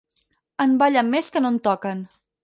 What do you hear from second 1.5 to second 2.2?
en toquen.